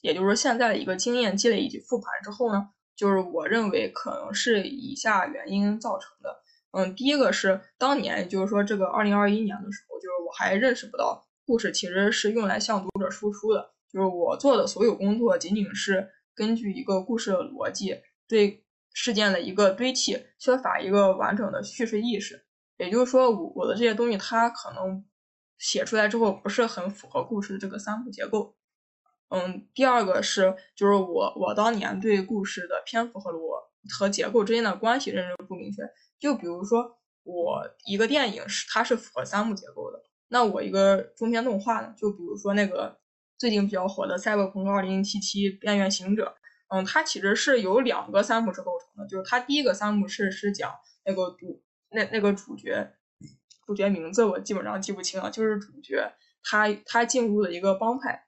[0.00, 2.70] 也就是说现在的一个经验积累以及复盘之后呢，
[3.02, 6.40] 就是我认为可能是以下原因造成的。
[6.70, 22.44] 嗯，第一个是当年，就是说这个二零二一年的时候，就是我还认识不到故事其实是用来向读者输出的，就是我做的所有工作仅仅是根据一个故事的逻辑对事件的一个堆砌，缺乏一个完整的叙事意识。
[22.76, 25.04] 也就是说，我我的这些东西它可能
[25.58, 28.54] 写出来之后不是很符合故事的这个三步结构。
[29.32, 33.62] 嗯，第二个是就是我我当年对故事的篇幅和逻
[33.98, 35.82] 和结构之间的关系认知不明确。
[36.20, 41.94] 就比如说，我一个电影是它是符合三幕结构的，那我一个中篇动画呢？
[41.96, 42.98] 就比如说那个
[43.38, 46.26] 最近比较火的《赛博朋克2077：边缘行者》，
[46.76, 50.72] 嗯，它其实是由两个三幕是构成的，就是它第一个三幕是是讲
[51.04, 52.92] 那个主那那个主角
[53.66, 56.12] 主角名字我基本上记不清了，就是主角
[56.44, 58.24] 他他进入了一个帮派，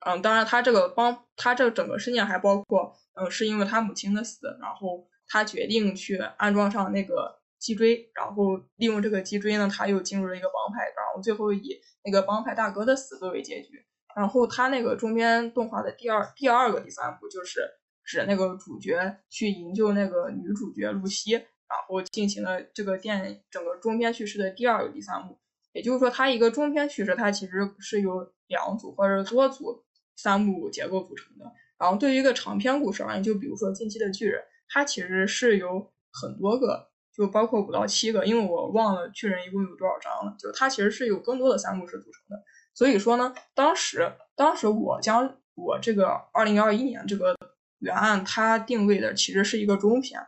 [0.00, 5.06] 嗯，当然他这个帮他这整个事件还包括，嗯，是因为他母亲的死，然后。
[5.30, 13.84] 他决定去安装上那个脊椎，然后利用这个脊椎呢，他又进入了一个帮派，然后最后以那个帮派大哥的死作为结局。
[14.16, 17.60] 然后他那个中篇动画的第二第二个第三部就是
[18.06, 25.38] 指那个主角去营救那个女主角露西，然后进行了这个电整个中篇叙事的第二个第三部。
[25.74, 29.84] 也就是说，它一个中篇叙事它其实是由两组或者多组
[30.18, 31.46] 三幕结构组成的。
[31.78, 34.38] 然后对于一个长篇故事而言，就比如说《进击的巨人》。
[34.70, 40.36] 它其实是有很多个，就包括五到七个，因为我忘了巨人一共有多少章了。
[40.38, 42.44] 就是它其实是有更多的三部是组成的。
[42.74, 47.34] 所以说呢，当时当时我将我这个二零二一年这个
[47.78, 50.20] 原案它定位的其实是一个中篇，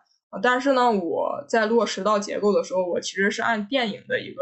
[0.43, 4.41] 但是呢，我在落实到结构的时候，我其实是按电影的一个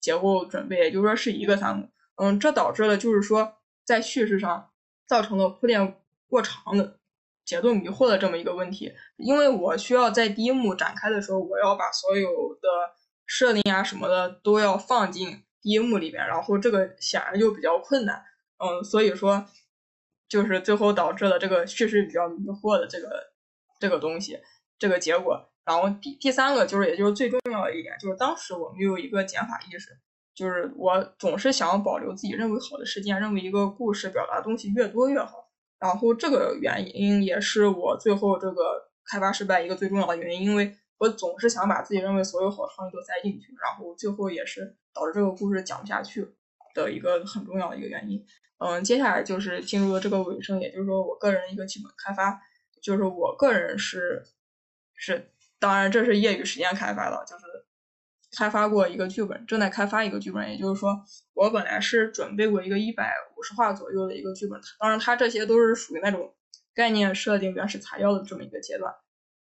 [0.00, 1.90] 结构准备，也就是说是一个三幕。
[2.16, 3.57] 嗯，这导致了就是说
[3.88, 4.70] 在叙事上
[5.06, 5.96] 造成了铺垫
[6.28, 6.98] 过长的。
[7.44, 12.68] 节奏迷惑的这么一个问题，因为我需要在第一幕展开的时候，我要把所有的
[13.24, 18.22] 设定啊什么的都要放进第一幕里边，然后这个显然就比较困难，
[18.58, 19.46] 嗯，所以说
[20.28, 23.08] 就是最后导致了这个叙事比较迷惑的这个
[23.80, 24.38] 这个东西，
[24.78, 25.50] 这个结果。
[25.64, 29.88] 然后第第三个就是，也就是最重要的一点，就是当时我没有一个减法意识，
[30.38, 35.48] 就是我总是想保留自己认为好的事件，认为一个故事表达东西越多越好。
[35.80, 46.28] 然后这个原因也是我最后这个开发失败一个最重要的原因，因为我总是想把自己认为所有好创意都塞进去，然后最后也是导致这个故事讲不下去
[46.72, 48.24] 的一个很重要的一个原因。
[48.58, 52.40] 嗯，接下来就是进入了这个尾声，也就是说我个人一个基本开发，
[52.80, 54.22] 就是我个人是
[54.94, 57.44] 是，当然这是业余时间开发的，就是。
[58.38, 60.96] 开发过一个剧本，正在开发一个剧本，也就是说，
[61.34, 66.32] 我本来是准备过一个一百五十话左右的一个剧本，当然它这些都是属于那种
[66.72, 68.94] 概念设定、原始材料的这么一个阶段。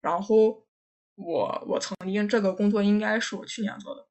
[0.02, 0.66] 然后
[1.14, 4.06] 我我曾经这个工作应该是我去年做的，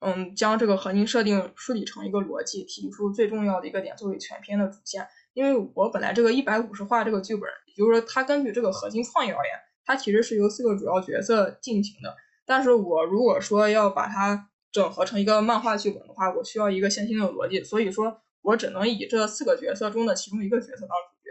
[0.00, 5.08] 嗯，将这个核心设定梳理成一个逻辑，提出最重要的一个点作为全篇的主线。
[5.32, 9.54] 因为我本来这个一百五十话这个剧本，也就是说它根据这个核心创意而言，
[9.86, 12.14] 它其实是由四个主要角色进行的。
[12.48, 21.30] 但是我如果说要把它整合成一个漫画剧本的话，我需要一个线性的逻辑，所以说我只能以这四个角色中的其中一个角色当主角，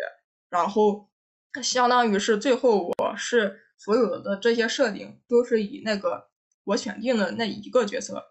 [0.51, 1.09] 然后
[1.63, 6.27] 相当于是最后我是所有的这些设定都是以那个
[6.65, 8.23] 我选定的那一个角色，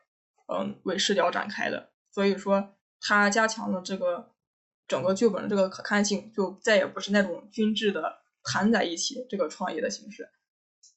[0.46, 4.30] 嗯为视角展开的，所以说它加强了这个
[4.86, 10.28] 整个剧本的这个可看性，就再也不是那种均质的谈在一起这个创意的形式。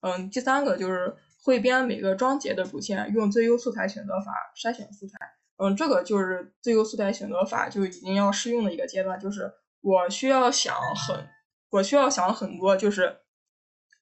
[0.02, 1.16] 嗯，第三个就是。
[1.42, 5.18] 汇编每个章节的主线，用最优素材选择法筛选素材。
[5.58, 11.28] 嗯，这个就是最优素材选择法就已经要适用的一个阶段，就是我需要想很，
[11.70, 13.18] 我需要想很多，就是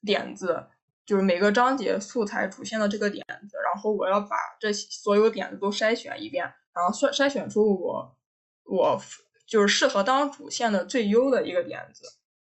[0.05, 0.67] 点子，
[1.05, 8.17] 就是每个章节素材主线的这个点子，然后我要把这所有点子都筛选一遍，然后筛筛选出我
[8.65, 9.01] 我
[9.47, 12.03] 就是适合当主线的最优的一个点子，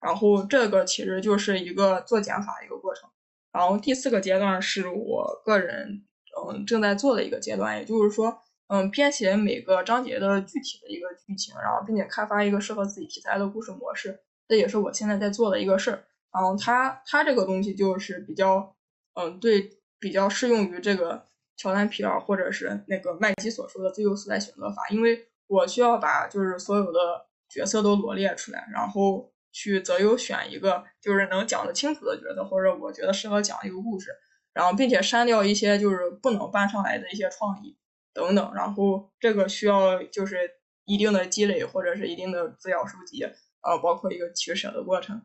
[0.01, 3.09] 然后这个其实就是一个做减法一个过程。
[3.53, 6.05] 然后第四个阶段是我个人
[6.51, 8.39] 嗯正在做的一个阶段，也就是说
[8.69, 16.05] 嗯编写每个章节的具体的一个剧情，然后并且开发一个适合自己题材的故事模式，这也是我现在在做的一个事儿。
[16.33, 18.77] 然后它它这个东西就是比较
[19.15, 21.25] 嗯对比较适用于这个
[21.57, 29.33] 乔丹皮尔或者是那个麦基所说的最优素材选择法，因为我需要把就是所有的角色都罗列出来，然后。
[29.53, 34.11] 去择优选一个就是能讲得清楚的角色，或者我觉得适合讲一个故事，
[34.53, 37.77] 然后并且删掉一些就是不能搬上来的一些创意
[38.13, 40.51] 等等，然后这个需要就是
[40.85, 43.25] 一定的积累或者是一定的资料收集，
[43.63, 45.23] 呃，包括一个取舍的过程。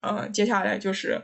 [0.00, 1.22] 嗯，接下来就是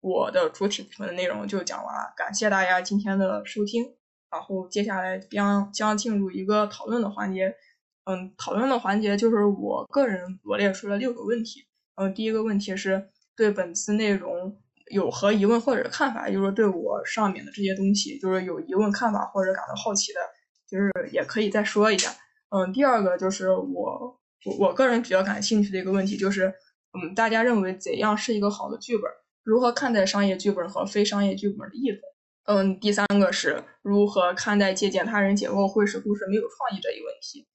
[0.00, 3.94] 我的主体部分的内容就讲完了，感谢大家今天的收听。
[4.30, 7.56] 然后接下来将将进入一个讨论的环节。
[8.04, 11.66] 嗯，讨论的环节就是我个人罗列出了六个问题。
[11.96, 14.56] 嗯，第一个问题是对本次内容
[14.90, 20.20] 有何疑问或者看法，就是对我上面的这些东西，就是有疑问、看法或者感到好奇的，
[20.68, 22.10] 就是也可以再说一下。
[22.50, 26.52] 嗯，第二个就是我我我个人比较感兴趣的一个问题就是，
[26.92, 29.10] 嗯，大家认为怎样是一个好的剧本？
[29.42, 32.00] 如何看待商业剧本和非商业剧本的异同？
[32.44, 37.46] 嗯，第三个是如何看待借鉴他人结构会使故事没有创意这一问题？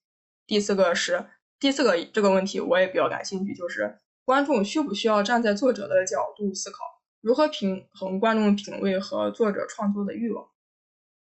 [0.48, 1.26] 第四个是
[1.60, 6.78] 第四个这个问题我也比较感兴趣，就是观众需不需要站在作者的角度思考，
[7.22, 10.46] 如何平衡观众品味和作者创作的欲望？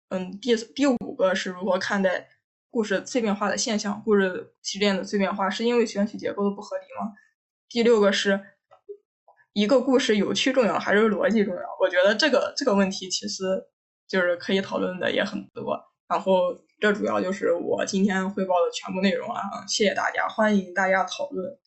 [0.09, 2.27] 嗯，第第五个是如何看待？
[2.69, 7.13] 故事碎片化的现象，故事提炼的碎片化是因为选取结构的不合理吗？
[7.69, 8.39] 第六个是
[9.53, 11.61] 一个故事有趣重要还是逻辑重要？
[11.79, 13.43] 我觉得这个这个问题其实
[14.07, 15.79] 就是可以讨论的也很多。
[16.07, 21.57] 然后这主要就是我今天汇报的全部内容了，谢谢大家，欢迎大家讨论。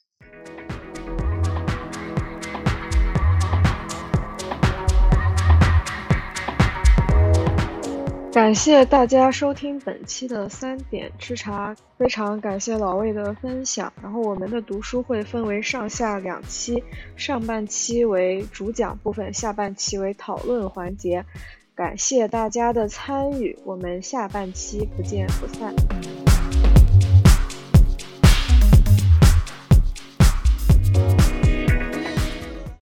[8.32, 13.92] 感谢大家收听本期的三点吃茶，非常感谢老魏的分享。
[14.00, 16.82] 然后我们的读书会分为上下两期，
[17.16, 21.24] 上半期为主讲部分，下半期为讨论环节。
[21.74, 25.74] 感谢大家的参与，我们下半期不见不散。